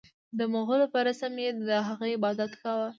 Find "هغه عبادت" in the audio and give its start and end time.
1.87-2.51